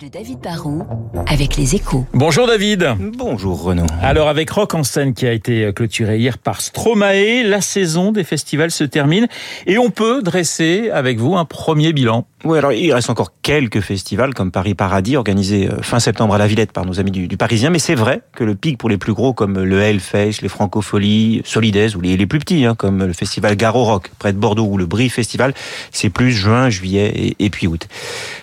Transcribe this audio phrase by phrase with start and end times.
[0.00, 0.82] de David Barrault
[1.28, 2.04] avec les échos.
[2.12, 2.96] Bonjour David.
[3.16, 3.86] Bonjour Renaud.
[4.02, 8.24] Alors avec Rock en scène qui a été clôturé hier par Stromae, la saison des
[8.24, 9.28] festivals se termine
[9.66, 12.26] et on peut dresser avec vous un premier bilan.
[12.44, 16.38] Oui, alors il reste encore quelques festivals comme Paris Paradis organisés euh, fin septembre à
[16.38, 18.88] la Villette par nos amis du, du Parisien, mais c'est vrai que le pic pour
[18.88, 22.74] les plus gros comme le Hellfest, les Francopholies, Solidaise ou les, les plus petits hein,
[22.76, 25.52] comme le festival Garo Rock près de Bordeaux ou le Brie Festival,
[25.90, 27.88] c'est plus juin, juillet et, et puis août.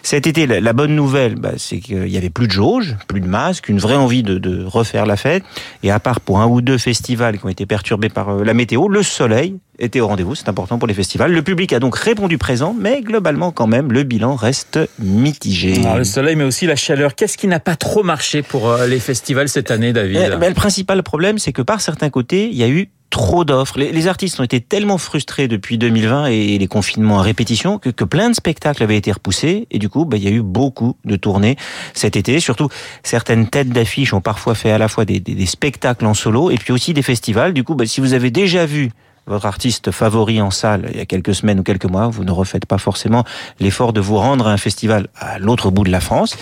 [0.04, 3.22] Cet été, la, la bonne nouvelle, bah, c'est qu'il y avait plus de jauges, plus
[3.22, 5.44] de masques, une vraie envie de, de refaire la fête.
[5.82, 8.54] Et à part pour un ou deux festivals qui ont été perturbés par euh, la
[8.54, 11.32] météo, le soleil était au rendez-vous, c'est important pour les festivals.
[11.32, 15.80] Le public a donc répondu présent, mais globalement quand même, le bilan reste mitigé.
[15.80, 17.16] Alors, le soleil, mais aussi la chaleur.
[17.16, 20.50] Qu'est-ce qui n'a pas trop marché pour euh, les festivals cette année, David Eh ben,
[20.50, 23.80] Le principal problème, c'est que par certains côtés, il y a eu trop d'offres.
[23.80, 27.90] Les, les, artistes ont été tellement frustrés depuis 2020 et les confinements à répétition que,
[27.90, 30.42] que plein de spectacles avaient été repoussés et du coup, ben, il y a eu
[30.42, 31.56] beaucoup de tournées
[31.94, 32.40] cet été.
[32.40, 32.68] Surtout,
[33.04, 36.50] certaines têtes d'affiches ont parfois fait à la fois des, des, des, spectacles en solo
[36.50, 37.54] et puis aussi des festivals.
[37.54, 38.92] Du coup, ben, si vous avez déjà vu
[39.28, 42.32] votre artiste favori en salle il y a quelques semaines ou quelques mois, vous ne
[42.32, 43.24] refaites pas forcément
[43.60, 46.38] l'effort de vous rendre à un festival à l'autre bout de la France.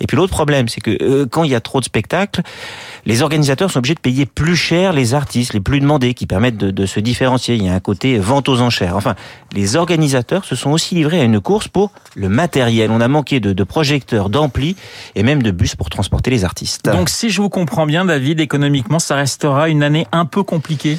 [0.00, 2.42] Et puis l'autre problème, c'est que euh, quand il y a trop de spectacles,
[3.06, 6.56] les organisateurs sont obligés de payer plus cher les artistes les plus demandés, qui permettent
[6.56, 7.56] de, se différencier.
[7.56, 8.96] Il y a un côté vente aux enchères.
[8.96, 9.14] Enfin,
[9.52, 12.90] les organisateurs se sont aussi livrés à une course pour le matériel.
[12.90, 14.76] On a manqué de, de projecteurs, d'amplis
[15.14, 16.86] et même de bus pour transporter les artistes.
[16.90, 20.98] Donc si je vous comprends bien, David, économiquement, ça restera une année un peu compliquée?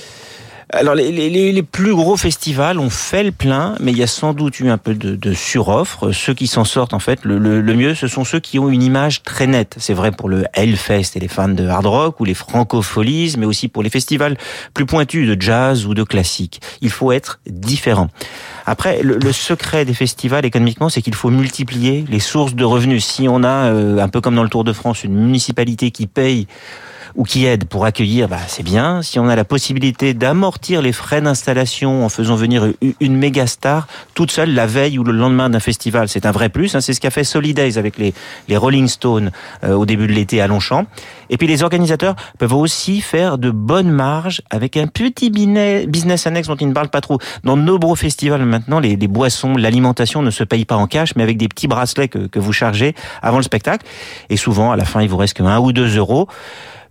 [0.72, 4.08] Alors les, les, les, plus gros festivals ont fait le plein, mais il y a
[4.08, 6.12] sans doute eu un peu de, de suroffre.
[6.12, 8.70] Ceux qui s'en sortent, en fait, le, le, le, mieux, ce sont ceux qui ont
[8.70, 9.76] une image très nette.
[9.78, 13.46] C'est vrai pour le Hellfest et les fans de hard rock ou les francopholies, mais
[13.46, 14.38] aussi pour les festivals
[14.74, 16.62] plus pointus de jazz ou de classique.
[16.82, 18.10] Il faut être différent.
[18.66, 23.06] Après, le, le secret des festivals économiquement, c'est qu'il faut multiplier les sources de revenus.
[23.06, 26.08] Si on a, euh, un peu comme dans le Tour de France, une municipalité qui
[26.08, 26.48] paye
[27.16, 29.02] ou qui aide pour accueillir, bah, c'est bien.
[29.02, 32.68] Si on a la possibilité d'amortir les frais d'installation en faisant venir
[33.00, 36.50] une méga star toute seule la veille ou le lendemain d'un festival, c'est un vrai
[36.50, 36.76] plus.
[36.76, 36.82] Hein.
[36.82, 38.14] C'est ce qu'a fait Solidays avec les,
[38.50, 39.32] les Rolling Stones
[39.64, 40.86] euh, au début de l'été à Longchamp.
[41.30, 46.48] Et puis les organisateurs peuvent aussi faire de bonnes marges avec un petit business annexe
[46.48, 47.20] dont ils ne parlent pas trop.
[47.44, 51.24] Dans de nombreux festivals maintenant, les, boissons, l'alimentation ne se payent pas en cash, mais
[51.24, 53.86] avec des petits bracelets que, que vous chargez avant le spectacle.
[54.30, 56.28] Et souvent, à la fin, il vous reste que 1 ou 2 euros.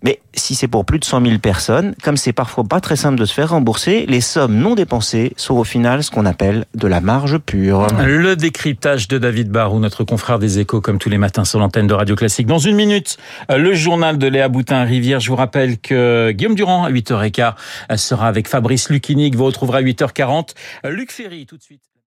[0.05, 3.19] Mais si c'est pour plus de 100 000 personnes, comme c'est parfois pas très simple
[3.19, 6.87] de se faire rembourser, les sommes non dépensées sont au final ce qu'on appelle de
[6.87, 7.87] la marge pure.
[8.05, 11.87] Le décryptage de David Barou, notre confrère des échos, comme tous les matins sur l'antenne
[11.87, 12.47] de Radio Classique.
[12.47, 13.17] Dans une minute,
[13.49, 15.21] le journal de Léa Boutin-Rivière.
[15.21, 17.55] Je vous rappelle que Guillaume Durand, à 8h15,
[17.97, 20.51] sera avec Fabrice Lucchini, vous retrouverez à 8h40.
[20.85, 21.94] Luc Ferry, tout de suite.